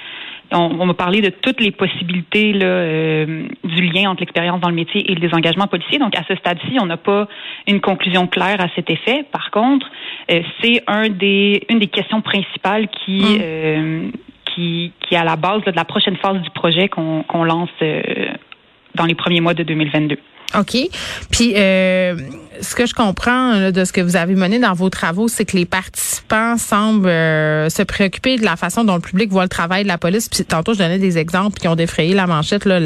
on, 0.53 0.87
m'a 0.87 0.95
parlé 0.95 1.21
de 1.21 1.31
toutes 1.31 1.61
les 1.61 1.73
possibilités 1.73 2.53
là, 2.53 2.67
euh, 2.67 3.49
du 3.65 3.83
lien 3.83 4.11
entre 4.11 4.21
l'expérience 4.21 4.61
dans 4.61 4.69
le 4.69 4.75
métier 4.75 5.11
et 5.11 5.15
les 5.15 5.35
engagements 5.35 5.67
policiers. 5.67 5.99
Donc, 5.99 6.17
à 6.17 6.23
ce 6.29 6.37
stade-ci, 6.37 6.79
on 6.81 6.87
n'a 6.87 6.97
pas 6.97 7.29
une 7.67 7.81
conclusion 7.81 8.27
claire 8.27 8.61
à 8.61 8.69
cet 8.75 8.91
effet. 8.91 9.25
Par 9.33 9.51
contre, 9.51 9.91
euh, 10.31 10.43
c'est 10.63 10.83
un 10.87 11.09
des, 11.09 11.65
une 11.69 11.79
des 11.79 11.89
questions 11.89 12.21
principales 12.21 12.89
qui, 12.89 13.21
hmm. 13.21 13.39
euh, 13.41 14.09
qui, 14.57 14.93
qui 15.01 15.15
est 15.15 15.19
à 15.19 15.25
la 15.25 15.37
base 15.37 15.63
de 15.65 15.73
la 15.73 15.85
prochaine 15.85 16.17
phase 16.17 16.41
du 16.41 16.51
projet 16.51 16.89
qu'on 16.89 17.45
lance 17.45 17.71
euh, 17.83 18.03
dans 18.95 19.05
les 19.05 19.15
premiers 19.15 19.41
mois 19.41 19.55
de 19.55 19.63
2022. 19.63 20.17
OK. 20.55 20.77
Puis, 21.31 21.55
euh, 21.57 22.17
ce 22.61 22.75
que 22.75 22.87
je 22.87 22.95
comprends 22.95 23.71
de 23.71 23.85
ce 23.85 23.93
que 23.93 24.01
vous 24.01 24.17
avez 24.17 24.35
mené 24.35 24.59
dans 24.59 24.73
vos 24.73 24.91
travaux, 24.91 25.29
c'est 25.29 25.45
que 25.45 25.57
les 25.57 25.65
participants 25.65 26.57
semblent 26.59 27.09
euh, 27.09 27.69
se 27.69 27.83
préoccuper 27.83 28.37
de 28.37 28.45
la 28.45 28.57
façon 28.57 28.85
dont 28.85 28.95
le 28.95 29.01
public 29.01 29.31
voit 29.31 29.43
le 29.43 29.49
travail 29.49 29.83
de 29.83 29.89
la 29.89 29.99
police. 29.99 30.29
Puis, 30.29 30.45
tantôt, 30.45 30.75
je 30.75 30.79
donnais 30.79 30.99
des 30.99 31.19
exemples 31.19 31.59
qui 31.59 31.69
ont 31.69 31.77
défrayé 31.77 32.15
la 32.15 32.27
manchette. 32.27 32.65
Là, 32.65 32.81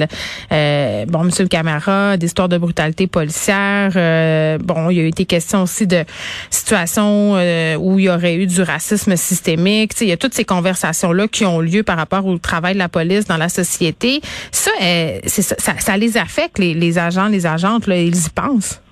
euh, 0.52 1.06
bon, 1.06 1.24
Monsieur 1.24 1.44
le 1.44 1.48
Camara, 1.48 2.16
des 2.16 2.26
histoires 2.26 2.48
de 2.48 2.58
brutalité 2.58 3.06
policière. 3.06 3.92
Euh, 3.96 4.58
bon, 4.58 4.90
il 4.90 4.96
y 4.98 5.00
a 5.00 5.04
été 5.04 5.24
question 5.24 5.62
aussi 5.62 5.86
de 5.86 6.04
situations 6.50 7.34
où 7.78 7.98
il 7.98 8.04
y 8.04 8.08
aurait 8.08 8.34
eu 8.34 8.46
du 8.46 8.62
racisme 8.62 9.16
systémique. 9.16 9.92
il 10.00 10.08
y 10.08 10.12
a 10.12 10.16
toutes 10.16 10.34
ces 10.34 10.44
conversations-là 10.44 11.28
qui 11.28 11.44
ont 11.44 11.60
lieu 11.60 11.82
par 11.82 11.96
rapport 11.96 12.26
au 12.26 12.38
travail 12.38 12.74
de 12.74 12.78
la 12.78 12.88
police 12.88 13.26
dans 13.26 13.36
la 13.36 13.48
société. 13.48 14.20
Ça, 14.50 14.70
c'est 14.80 15.42
ça, 15.42 15.56
ça, 15.58 15.96
les 15.96 16.16
affecte, 16.16 16.58
les, 16.58 16.74
les 16.74 16.98
agents, 16.98 17.28
les 17.28 17.46
ils 17.56 18.26
y 18.26 18.30
pensent? 18.30 18.82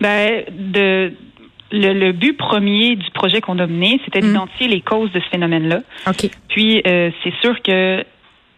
Ben, 0.00 0.44
de, 0.50 1.12
le, 1.72 2.12
but 2.12 2.36
premier 2.36 2.96
du 2.96 3.10
projet 3.10 3.40
qu'on 3.40 3.58
a 3.58 3.66
mené, 3.66 4.00
c'était 4.04 4.20
mm. 4.20 4.26
d'identifier 4.26 4.68
les 4.68 4.80
causes 4.80 5.12
de 5.12 5.20
ce 5.20 5.28
phénomène-là. 5.30 5.80
Puis, 6.48 6.82
euh, 6.86 7.10
c'est 7.22 7.34
sûr 7.40 7.60
que 7.62 8.04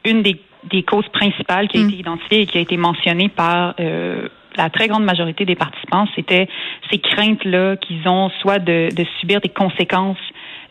une 0.04 0.22
des, 0.22 0.40
causes 0.82 1.08
principales 1.08 1.68
qui 1.68 1.78
a 1.78 1.80
mm. 1.80 1.88
été 1.88 1.98
identifiée 1.98 2.40
et 2.42 2.46
qui 2.46 2.58
a 2.58 2.60
été 2.60 2.76
mentionnée 2.76 3.28
par 3.28 3.74
euh, 3.80 4.28
la 4.56 4.70
très 4.70 4.88
grande 4.88 5.04
majorité 5.04 5.44
des 5.44 5.56
participants, 5.56 6.06
c'était 6.14 6.48
ces 6.90 6.98
craintes-là 6.98 7.76
qu'ils 7.76 8.08
ont 8.08 8.30
soit 8.40 8.58
de, 8.58 8.88
de 8.94 9.04
subir 9.20 9.40
des 9.40 9.48
conséquences 9.48 10.18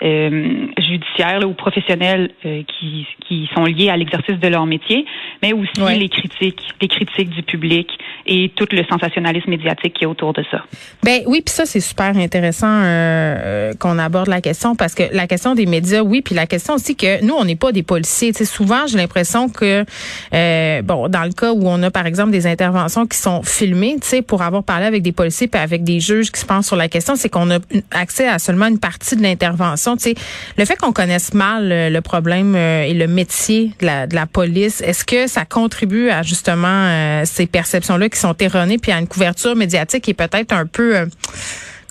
euh, 0.04 0.68
judiciaires 0.78 1.48
ou 1.48 1.54
professionnels 1.54 2.32
euh, 2.46 2.64
qui, 2.68 3.08
qui 3.28 3.50
sont 3.56 3.66
liés 3.66 3.90
à 3.90 3.98
l'exercice 3.98 4.40
de 4.40 4.48
leur 4.48 4.66
métier, 4.66 5.06
mais 5.42 5.54
aussi 5.54 5.82
les 5.98 6.10
critiques, 6.10 6.62
les 6.82 6.88
critiques 6.88 7.30
du 7.30 7.44
public 7.44 7.88
et 8.26 8.52
tout 8.56 8.68
le 8.72 8.84
sensationnalisme 8.90 9.50
médiatique 9.50 9.94
qui 9.94 10.04
est 10.04 10.08
autour 10.08 10.34
de 10.34 10.44
ça. 10.50 10.64
Ben 11.04 11.22
oui, 11.26 11.42
puis 11.46 11.54
ça 11.54 11.66
c'est 11.66 11.80
super 11.80 12.16
intéressant 12.18 12.68
euh, 12.68 12.84
euh, 12.84 13.74
qu'on 13.74 14.00
aborde 14.00 14.28
la 14.28 14.42
question 14.42 14.76
parce 14.76 14.96
que 14.96 15.04
la 15.12 15.28
question 15.28 15.56
des 15.56 15.66
médias, 15.66 16.02
oui, 16.02 16.22
puis 16.22 16.36
la 16.36 16.48
question 16.48 16.76
aussi 16.76 16.96
que 16.96 17.24
nous 17.24 17.34
on 17.34 17.46
n'est 17.46 17.56
pas 17.56 17.72
des 17.72 17.84
policiers. 17.84 18.34
Souvent 18.34 18.88
j'ai 18.88 18.98
l'impression 18.98 19.50
que 19.50 19.86
euh, 20.34 20.82
bon 20.82 21.08
dans 21.10 21.24
le 21.24 21.32
cas 21.32 21.54
où 21.54 21.62
on 21.66 21.82
a 21.84 21.92
par 21.92 22.06
exemple 22.06 22.32
des 22.32 22.48
interventions 22.48 23.06
qui 23.06 23.18
sont 23.18 23.44
filmées, 23.44 23.96
tu 24.02 24.08
sais, 24.08 24.22
pour 24.22 24.42
avoir 24.42 24.64
parlé 24.64 24.86
avec 24.86 25.02
des 25.02 25.12
policiers 25.12 25.48
puis 25.48 25.62
avec 25.62 25.84
des 25.84 26.00
juges 26.00 26.32
qui 26.32 26.40
se 26.40 26.46
pensent 26.46 26.68
sur 26.68 26.76
la 26.76 26.88
question, 26.88 27.16
c'est 27.16 27.30
qu'on 27.30 27.52
a 27.52 27.60
accès 27.92 28.28
à 28.28 28.40
seulement 28.40 28.68
une 28.68 28.80
partie 28.80 29.16
de 29.16 29.22
l'intervention. 29.22 29.93
Tu 29.98 30.12
sais, 30.12 30.16
le 30.58 30.66
fait 30.66 30.76
qu'on 30.76 30.94
connaisse 30.94 31.34
mal 31.34 31.70
le 31.70 32.02
problème 32.02 32.56
et 32.56 32.94
le 32.94 33.08
métier 33.08 33.72
de 33.80 33.86
la, 33.86 34.08
de 34.08 34.16
la 34.16 34.26
police, 34.26 34.82
est-ce 34.82 35.06
que 35.06 35.28
ça 35.28 35.46
contribue 35.46 36.10
à 36.10 36.24
justement 36.24 37.24
ces 37.26 37.48
perceptions 37.48 37.98
là 37.98 38.10
qui 38.10 38.20
sont 38.20 38.36
erronées, 38.40 38.78
puis 38.78 38.92
à 38.92 39.00
une 39.00 39.08
couverture 39.08 39.56
médiatique 39.56 40.04
qui 40.04 40.12
est 40.12 40.14
peut-être 40.14 40.54
un 40.54 40.66
peu, 40.66 40.96
euh, 40.96 41.06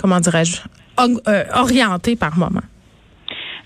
comment 0.00 0.20
dirais-je, 0.20 0.62
euh, 1.00 1.44
orientée 1.54 2.16
par 2.16 2.36
moment? 2.38 2.62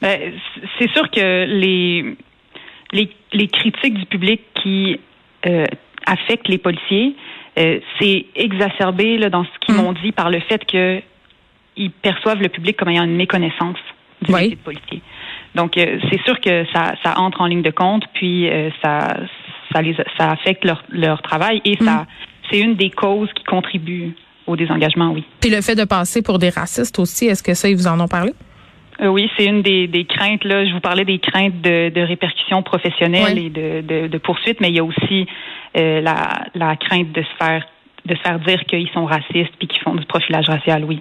Ben, 0.00 0.33
c'est 0.78 0.90
sûr 0.90 1.11
que 1.11 1.45
les, 1.47 2.16
les, 2.93 3.49
critiques 3.49 3.95
du 3.95 4.07
public 4.07 4.40
qui 4.62 5.00
euh, 5.47 5.64
affectent 6.07 6.49
les 6.49 6.59
policiers, 6.59 7.16
c'est 7.99 8.26
exacerbé 8.35 9.16
là, 9.16 9.31
dans 9.31 9.45
ce 9.45 9.50
qu'ils 9.61 9.75
mm. 9.75 9.78
m'ont 9.78 9.93
dit 9.95 10.12
par 10.12 10.28
le 10.28 10.40
fait 10.40 10.62
qu'ils 10.66 11.90
perçoivent 12.02 12.43
le 12.43 12.50
public 12.50 12.76
comme 12.76 12.90
ayant 12.90 13.05
une 13.05 13.16
méconnaissance 13.16 13.78
du 14.23 14.32
métier 14.32 14.50
de 14.50 14.56
policier. 14.56 15.02
Donc, 15.54 15.73
c'est 15.75 16.23
sûr 16.25 16.40
que 16.40 16.66
ça, 16.73 16.94
ça 17.02 17.18
entre 17.18 17.40
en 17.40 17.46
ligne 17.46 17.62
de 17.62 17.70
compte, 17.70 18.04
puis 18.12 18.49
ça, 18.82 19.16
ça, 19.73 19.82
les, 19.82 19.96
ça 20.18 20.30
affecte 20.30 20.64
leur, 20.64 20.85
leur 20.90 21.23
travail 21.23 21.62
et 21.64 21.76
ça, 21.76 22.02
mm 22.02 22.06
c'est 22.50 22.58
une 22.58 22.75
des 22.75 22.90
causes 22.90 23.32
qui 23.35 23.44
contribue 23.44 24.14
au 24.46 24.56
désengagement, 24.56 25.11
oui. 25.11 25.25
Puis 25.40 25.50
le 25.50 25.61
fait 25.61 25.75
de 25.75 25.85
passer 25.85 26.23
pour 26.23 26.38
des 26.38 26.50
racistes 26.50 26.99
aussi, 26.99 27.26
est-ce 27.26 27.42
que 27.42 27.54
ça, 27.54 27.68
ils 27.68 27.76
vous 27.76 27.88
en 27.88 27.99
ont 27.99 28.08
parlé? 28.08 28.32
Euh, 29.00 29.08
oui, 29.08 29.28
c'est 29.37 29.44
une 29.44 29.62
des, 29.62 29.88
des, 29.88 30.04
craintes. 30.04 30.44
Là, 30.44 30.64
je 30.64 30.73
vous 30.73 30.80
parlais 30.80 31.04
des 31.04 31.18
craintes 31.18 31.61
de, 31.61 31.90
de 31.90 32.00
répercussions 32.00 32.62
professionnelles 32.62 33.38
et 33.38 33.50
de, 33.50 33.80
de, 33.82 34.06
de, 34.06 34.18
poursuites, 34.18 34.61
mais 34.61 34.68
il 34.68 34.76
y 34.76 34.78
a 34.78 34.85
aussi 34.85 35.26
euh, 35.76 36.00
la, 36.00 36.46
la 36.54 36.76
crainte 36.76 37.12
de 37.12 37.23
se 37.23 37.44
faire 37.44 37.66
de 38.06 38.14
se 38.14 38.20
faire 38.20 38.38
dire 38.38 38.64
qu'ils 38.66 38.88
sont 38.90 39.04
racistes 39.04 39.52
puis 39.58 39.66
qu'ils 39.66 39.82
font 39.82 39.96
du 39.96 40.06
profilage 40.06 40.49
racial, 40.49 40.85
oui. 40.85 41.00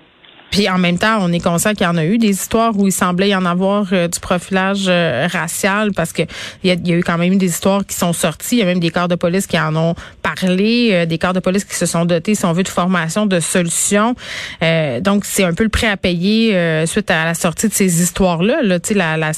Puis 0.51 0.69
en 0.69 0.77
même 0.77 0.97
temps, 0.97 1.17
on 1.19 1.31
est 1.31 1.39
conscient 1.39 1.73
qu'il 1.73 1.85
y 1.85 1.89
en 1.89 1.97
a 1.97 2.05
eu 2.05 2.17
des 2.17 2.29
histoires 2.29 2.77
où 2.77 2.87
il 2.87 2.91
semblait 2.91 3.29
y 3.29 3.35
en 3.35 3.45
avoir 3.45 3.87
euh, 3.91 4.07
du 4.07 4.19
profilage 4.19 4.85
euh, 4.87 5.27
racial 5.31 5.91
parce 5.91 6.13
que 6.13 6.21
il 6.63 6.69
y, 6.69 6.93
a 6.93 6.95
eu 6.95 7.03
quand 7.03 7.17
même 7.17 7.33
eu 7.33 7.37
des 7.37 7.47
histoires 7.47 7.85
qui 7.85 7.95
sont 7.95 8.13
sorties. 8.13 8.55
Il 8.55 8.59
y 8.59 8.61
a 8.61 8.65
même 8.65 8.79
des 8.79 8.89
corps 8.89 9.07
de 9.07 9.15
police 9.15 9.47
qui 9.47 9.59
en 9.59 9.75
ont 9.75 9.95
parlé, 10.21 10.91
euh, 10.93 11.05
des 11.05 11.17
corps 11.17 11.33
de 11.33 11.39
police 11.39 11.65
qui 11.65 11.75
se 11.75 11.85
sont 11.85 12.05
dotés, 12.05 12.35
si 12.35 12.45
on 12.45 12.53
de 12.53 12.67
formation, 12.67 13.25
de 13.25 13.39
solutions. 13.39 14.15
donc 15.01 15.25
c'est 15.25 15.43
un 15.43 15.53
peu 15.53 15.63
le 15.63 15.69
prêt 15.69 15.87
à 15.87 15.97
payer 15.97 16.85
suite 16.87 17.11
à 17.11 17.25
la 17.25 17.33
sortie 17.33 17.67
de 17.67 17.73
ces 17.73 18.01
histoires-là. 18.01 18.61
Là, 18.63 18.77
la, 18.91 19.17
la, 19.17 19.31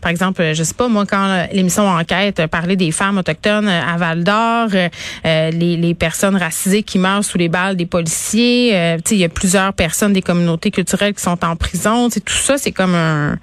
par 0.00 0.10
exemple, 0.10 0.52
je 0.54 0.62
sais 0.62 0.74
pas 0.74 0.88
moi 0.88 1.04
quand 1.06 1.46
l'émission 1.52 1.88
Enquête 1.88 2.46
parlait 2.46 2.76
des 2.76 2.92
femmes 2.92 3.18
autochtones 3.18 3.68
à 3.68 3.96
Val 3.96 4.22
d'Or, 4.22 4.68
les, 5.24 5.76
les 5.76 5.94
personnes 5.94 6.36
racisées 6.36 6.82
qui 6.82 6.98
meurent 6.98 7.24
sous 7.24 7.36
les 7.36 7.48
balles 7.48 7.76
des 7.76 7.86
policiers. 7.86 8.96
il 9.10 9.16
y 9.16 9.24
a 9.24 9.28
plusieurs 9.28 9.72
personnes 9.72 10.12
des 10.12 10.22
communautés 10.22 10.41
culturelles 10.70 11.14
qui 11.14 11.22
sont 11.22 11.44
en 11.44 11.56
prison. 11.56 12.08
tout 12.08 12.20
ça, 12.26 12.58
c'est 12.58 12.72
comme 12.72 12.94
un, 12.94 13.38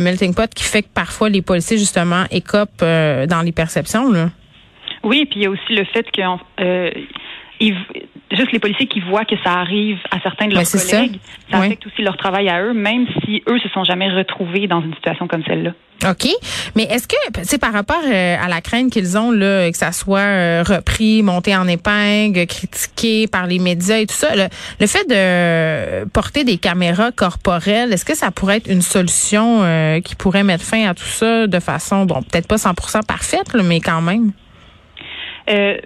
melting 0.00 0.34
pot 0.34 0.52
qui 0.54 0.64
fait 0.64 0.82
que 0.82 0.88
parfois 0.94 1.28
les 1.28 1.42
policiers, 1.42 1.78
justement, 1.78 2.24
écopent 2.30 2.82
euh, 2.82 3.26
dans 3.26 3.42
les 3.42 3.52
perceptions. 3.52 4.10
Là. 4.10 4.30
Oui, 5.02 5.24
puis 5.26 5.40
il 5.40 5.42
y 5.42 5.46
a 5.46 5.50
aussi 5.50 5.74
le 5.74 5.84
fait 5.84 6.06
que 6.10 6.20
euh, 6.60 6.90
juste 7.60 8.52
les 8.52 8.58
policiers 8.58 8.86
qui 8.86 9.00
voient 9.00 9.24
que 9.24 9.36
ça 9.44 9.52
arrive 9.52 9.98
à 10.10 10.20
certains 10.20 10.48
de 10.48 10.54
leurs 10.54 10.70
collègues, 10.70 11.18
ça, 11.50 11.58
affecte 11.58 11.86
aussi 11.86 12.02
leur 12.02 12.16
travail 12.16 12.48
à 12.48 12.62
eux, 12.62 12.72
même 12.72 13.06
si 13.24 13.42
eux 13.48 13.58
se 13.58 13.68
sont 13.68 13.84
jamais 13.84 14.08
retrouvés 14.08 14.66
dans 14.66 14.80
une 14.80 14.94
situation 14.94 15.28
comme 15.28 15.44
celle-là. 15.44 15.72
OK. 16.08 16.28
Mais 16.76 16.84
est-ce 16.84 17.06
que, 17.06 17.16
c'est 17.42 17.60
par 17.60 17.74
rapport 17.74 18.00
euh, 18.06 18.36
à 18.40 18.48
la 18.48 18.62
crainte 18.62 18.90
qu'ils 18.90 19.18
ont, 19.18 19.30
là, 19.30 19.70
que 19.70 19.76
ça 19.76 19.92
soit 19.92 20.18
euh, 20.20 20.64
repris, 20.66 21.22
monté 21.22 21.54
en 21.54 21.68
épingle, 21.68 22.46
critiqué 22.46 23.26
par 23.26 23.46
les 23.46 23.58
médias 23.58 23.98
et 23.98 24.06
tout 24.06 24.14
ça, 24.14 24.30
le, 24.34 24.86
fait 24.86 25.06
de 25.08 26.08
porter 26.08 26.44
des 26.44 26.56
caméras 26.56 27.12
corporelles, 27.12 27.92
est-ce 27.92 28.06
que 28.06 28.16
ça 28.16 28.30
pourrait 28.30 28.58
être 28.58 28.70
une 28.70 28.80
solution 28.80 29.60
euh, 29.62 30.00
qui 30.00 30.14
pourrait 30.14 30.44
mettre 30.44 30.64
fin 30.64 30.88
à 30.88 30.94
tout 30.94 31.02
ça 31.04 31.46
de 31.46 31.60
façon, 31.60 32.06
bon, 32.06 32.22
peut-être 32.22 32.48
pas 32.48 32.56
100% 32.56 33.04
parfaite, 33.04 33.54
mais 33.62 33.80
quand 33.80 34.00
même? 34.00 34.32
Euh, 35.50 35.76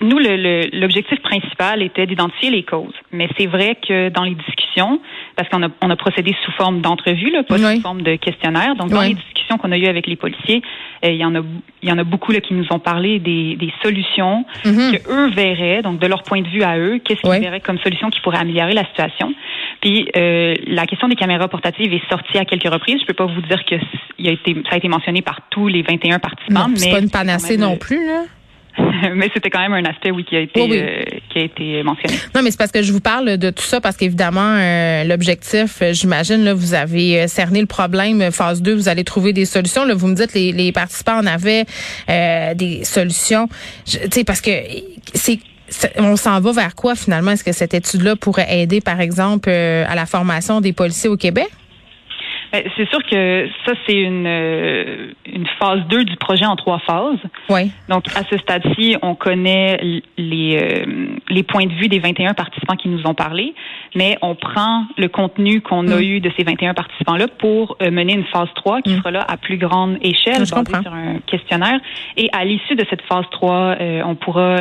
nous, 0.00 0.18
l'objectif 0.18 1.20
principal 1.20 1.82
était 1.82 2.06
d'identifier 2.06 2.50
les 2.50 2.62
causes. 2.62 2.94
Mais 3.12 3.28
c'est 3.38 3.46
vrai 3.46 3.76
que 3.76 4.08
dans 4.10 4.24
les 4.24 4.34
discussions, 4.34 5.00
parce 5.36 5.48
qu'on 5.48 5.62
a, 5.62 5.68
on 5.82 5.90
a 5.90 5.96
procédé 5.96 6.34
sous 6.44 6.52
forme 6.52 6.80
d'entrevue, 6.80 7.32
pas 7.48 7.58
sous 7.58 7.80
forme 7.80 8.02
de 8.02 8.16
questionnaire. 8.16 8.74
Donc, 8.76 8.90
dans 8.90 9.02
les 9.02 9.14
discussions 9.14 9.58
qu'on 9.58 9.72
a 9.72 9.78
eues 9.78 9.86
avec 9.86 10.06
les 10.06 10.16
policiers, 10.16 10.62
euh, 11.04 11.10
il 11.10 11.16
y 11.16 11.24
en 11.24 11.34
a, 11.34 11.40
il 11.82 11.88
y 11.88 11.92
en 11.92 11.98
a 11.98 12.04
beaucoup 12.04 12.32
là, 12.32 12.40
qui 12.40 12.54
nous 12.54 12.66
ont 12.70 12.78
parlé 12.78 13.18
des, 13.18 13.56
des 13.56 13.72
solutions 13.82 14.44
mm-hmm. 14.64 14.98
que 14.98 15.10
eux 15.12 15.30
verraient, 15.30 15.82
donc 15.82 15.98
de 15.98 16.06
leur 16.06 16.22
point 16.22 16.42
de 16.42 16.48
vue 16.48 16.62
à 16.62 16.78
eux, 16.78 16.98
qu'est-ce 16.98 17.20
qu'ils 17.20 17.42
verraient 17.42 17.60
comme 17.60 17.78
solution 17.78 18.10
qui 18.10 18.20
pourrait 18.20 18.38
améliorer 18.38 18.72
la 18.72 18.84
situation. 18.86 19.32
Puis 19.80 20.08
euh, 20.16 20.54
la 20.66 20.86
question 20.86 21.08
des 21.08 21.16
caméras 21.16 21.48
portatives 21.48 21.92
est 21.92 22.08
sortie 22.08 22.38
à 22.38 22.44
quelques 22.44 22.70
reprises. 22.72 23.00
Je 23.00 23.06
peux 23.06 23.14
pas 23.14 23.26
vous 23.26 23.42
dire 23.42 23.64
que 23.64 23.76
il 24.18 24.28
a 24.28 24.32
été, 24.32 24.54
ça 24.68 24.74
a 24.74 24.76
été 24.78 24.88
mentionné 24.88 25.22
par 25.22 25.40
tous 25.50 25.68
les 25.68 25.82
21 25.82 26.18
participants. 26.18 26.68
mais 26.68 26.76
c'est 26.76 26.90
pas 26.90 27.00
une 27.00 27.10
panacée 27.10 27.56
non 27.56 27.76
plus 27.76 28.06
là. 28.06 28.22
mais 29.14 29.30
c'était 29.32 29.50
quand 29.50 29.60
même 29.60 29.72
un 29.72 29.84
aspect, 29.88 30.10
oui, 30.10 30.24
qui 30.24 30.36
a 30.36 30.40
été, 30.40 30.60
euh, 30.60 31.02
qui 31.30 31.38
a 31.38 31.42
été 31.42 31.82
mentionné. 31.82 32.14
Non, 32.34 32.42
mais 32.42 32.50
c'est 32.50 32.58
parce 32.58 32.72
que 32.72 32.82
je 32.82 32.92
vous 32.92 33.00
parle 33.00 33.36
de 33.36 33.50
tout 33.50 33.62
ça 33.62 33.80
parce 33.80 33.96
qu'évidemment, 33.96 34.56
euh, 34.58 35.04
l'objectif, 35.04 35.80
euh, 35.82 35.92
j'imagine, 35.92 36.44
là, 36.44 36.54
vous 36.54 36.74
avez 36.74 37.26
cerné 37.28 37.60
le 37.60 37.66
problème. 37.66 38.30
Phase 38.30 38.62
2, 38.62 38.74
vous 38.74 38.88
allez 38.88 39.04
trouver 39.04 39.32
des 39.32 39.44
solutions. 39.44 39.84
Là, 39.84 39.94
vous 39.94 40.06
me 40.06 40.14
dites 40.14 40.34
les, 40.34 40.52
les 40.52 40.72
participants 40.72 41.18
en 41.18 41.26
avaient 41.26 41.64
des 42.54 42.84
solutions. 42.84 43.48
Tu 43.86 43.98
sais, 44.10 44.24
parce 44.24 44.40
que 44.40 44.50
c'est 45.14 45.38
on 45.98 46.14
s'en 46.14 46.40
va 46.40 46.52
vers 46.52 46.74
quoi 46.76 46.94
finalement? 46.94 47.32
Est-ce 47.32 47.42
que 47.42 47.52
cette 47.52 47.74
étude-là 47.74 48.14
pourrait 48.14 48.46
aider, 48.60 48.80
par 48.80 49.00
exemple, 49.00 49.50
à 49.50 49.94
la 49.94 50.06
formation 50.06 50.60
des 50.60 50.72
policiers 50.72 51.08
au 51.08 51.16
Québec? 51.16 51.48
Ben, 52.52 52.62
c'est 52.76 52.88
sûr 52.88 53.02
que 53.02 53.48
ça, 53.64 53.72
c'est 53.86 53.96
une, 53.96 54.26
euh, 54.26 55.08
une 55.26 55.46
phase 55.58 55.80
2 55.88 56.04
du 56.04 56.16
projet 56.16 56.46
en 56.46 56.56
trois 56.56 56.78
phases. 56.78 57.18
Oui. 57.48 57.70
Donc, 57.88 58.04
à 58.14 58.22
ce 58.30 58.36
stade-ci, 58.38 58.96
on 59.02 59.14
connaît 59.14 60.02
les, 60.16 60.56
euh, 60.56 61.08
les 61.28 61.42
points 61.42 61.66
de 61.66 61.72
vue 61.72 61.88
des 61.88 61.98
21 61.98 62.34
participants 62.34 62.76
qui 62.76 62.88
nous 62.88 63.06
ont 63.06 63.14
parlé, 63.14 63.54
mais 63.94 64.16
on 64.22 64.34
prend 64.34 64.84
le 64.96 65.08
contenu 65.08 65.60
qu'on 65.60 65.88
a 65.88 65.96
mm. 65.96 66.02
eu 66.02 66.20
de 66.20 66.30
ces 66.36 66.44
21 66.44 66.74
participants-là 66.74 67.26
pour 67.38 67.76
euh, 67.82 67.90
mener 67.90 68.14
une 68.14 68.24
phase 68.24 68.48
3 68.54 68.82
qui 68.82 68.94
mm. 68.94 68.98
sera 68.98 69.10
là 69.10 69.24
à 69.28 69.36
plus 69.36 69.58
grande 69.58 69.98
échelle, 70.02 70.44
basée 70.50 70.82
sur 70.82 70.94
un 70.94 71.18
questionnaire. 71.26 71.78
Et 72.16 72.28
à 72.32 72.44
l'issue 72.44 72.76
de 72.76 72.84
cette 72.88 73.02
phase 73.02 73.24
3, 73.30 73.76
on 74.04 74.14
pourra 74.14 74.60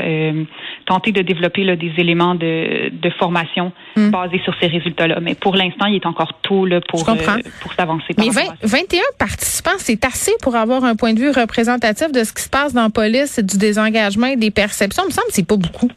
tenter 0.86 1.12
de 1.12 1.22
développer 1.22 1.64
là, 1.64 1.76
des 1.76 1.94
éléments 1.98 2.36
de, 2.36 2.90
de 2.90 3.10
formation 3.12 3.72
mm. 3.96 4.10
basés 4.10 4.42
sur 4.44 4.54
ces 4.60 4.68
résultats-là. 4.68 5.20
Mais 5.22 5.36
pour 5.36 5.56
l'instant, 5.56 5.86
il 5.86 5.96
est 5.96 6.06
encore 6.06 6.34
tôt 6.42 6.66
là, 6.66 6.80
pour, 6.82 7.06
pour 7.06 7.75
mais 8.18 8.30
21 8.64 9.02
participants, 9.18 9.78
c'est 9.78 10.04
assez 10.06 10.32
pour 10.42 10.56
avoir 10.56 10.84
un 10.84 10.96
point 10.96 11.14
de 11.14 11.20
vue 11.20 11.30
représentatif 11.30 12.12
de 12.12 12.24
ce 12.24 12.34
qui 12.34 12.44
se 12.44 12.50
passe 12.50 12.74
dans 12.74 12.84
la 12.84 12.90
police, 12.90 13.40
du 13.40 13.58
désengagement 13.58 14.28
et 14.28 14.36
des 14.36 14.52
perceptions. 14.52 15.04
Il 15.04 15.08
me 15.08 15.12
semble 15.12 15.28
que 15.28 15.34
c'est 15.34 15.48
pas 15.48 15.58
beaucoup. 15.58 15.90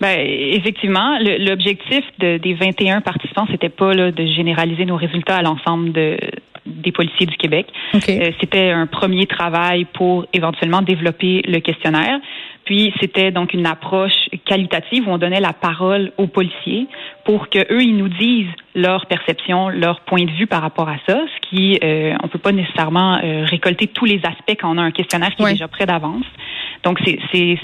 Ben, 0.00 0.18
effectivement, 0.18 1.18
l'objectif 1.20 2.02
des 2.18 2.54
21 2.54 3.02
participants, 3.02 3.46
c'était 3.50 3.68
pas 3.68 3.92
là, 3.92 4.10
de 4.10 4.26
généraliser 4.26 4.86
nos 4.86 4.96
résultats 4.96 5.36
à 5.36 5.42
l'ensemble 5.42 5.92
de, 5.92 6.16
des 6.70 6.92
policiers 6.92 7.26
du 7.26 7.36
Québec. 7.36 7.66
Euh, 7.94 8.30
c'était 8.40 8.70
un 8.70 8.86
premier 8.86 9.26
travail 9.26 9.86
pour 9.92 10.26
éventuellement 10.32 10.82
développer 10.82 11.42
le 11.46 11.60
questionnaire. 11.60 12.18
Puis 12.64 12.92
c'était 13.00 13.30
donc 13.32 13.52
une 13.52 13.66
approche 13.66 14.28
qualitative 14.44 15.08
où 15.08 15.10
on 15.10 15.18
donnait 15.18 15.40
la 15.40 15.52
parole 15.52 16.12
aux 16.18 16.26
policiers 16.28 16.86
pour 17.24 17.48
que 17.48 17.58
eux 17.72 17.82
ils 17.82 17.96
nous 17.96 18.08
disent 18.08 18.52
leur 18.74 19.06
perception, 19.06 19.70
leur 19.70 20.00
point 20.02 20.24
de 20.24 20.30
vue 20.30 20.46
par 20.46 20.62
rapport 20.62 20.88
à 20.88 20.96
ça, 21.06 21.18
ce 21.18 21.48
qui 21.48 21.78
euh, 21.82 22.14
on 22.22 22.28
peut 22.28 22.38
pas 22.38 22.52
nécessairement 22.52 23.18
euh, 23.24 23.44
récolter 23.44 23.88
tous 23.88 24.04
les 24.04 24.20
aspects 24.24 24.56
quand 24.60 24.72
on 24.72 24.78
a 24.78 24.82
un 24.82 24.92
questionnaire 24.92 25.34
qui 25.34 25.42
est 25.42 25.50
déjà 25.50 25.68
prêt 25.68 25.86
d'avance. 25.86 26.24
Donc 26.82 26.98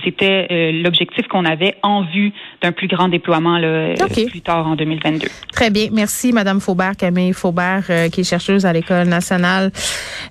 c'était 0.04 0.46
euh, 0.50 0.82
l'objectif 0.82 1.26
qu'on 1.28 1.44
avait 1.44 1.76
en 1.82 2.02
vue 2.02 2.32
d'un 2.62 2.72
plus 2.72 2.88
grand 2.88 3.08
déploiement 3.08 3.58
là, 3.58 3.94
plus 4.08 4.40
tard 4.40 4.66
en 4.66 4.76
2022. 4.76 5.28
Très 5.52 5.70
bien, 5.70 5.88
merci 5.92 6.32
Madame 6.32 6.60
Faubert, 6.60 6.96
Camille 6.96 7.32
Faubert, 7.32 7.84
qui 8.12 8.20
est 8.20 8.28
chercheuse 8.28 8.66
à 8.66 8.72
l'école 8.72 9.08
nationale 9.08 9.70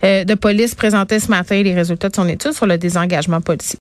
de 0.03 0.33
police, 0.35 0.75
présentait 0.75 1.19
ce 1.19 1.29
matin 1.29 1.61
les 1.61 1.73
résultats 1.73 2.09
de 2.09 2.15
son 2.15 2.27
étude 2.27 2.51
sur 2.51 2.65
le 2.65 2.77
désengagement 2.77 3.41
policier. 3.41 3.73